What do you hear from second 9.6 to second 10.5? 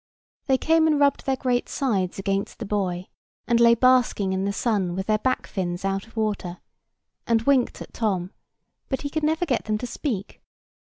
them to speak.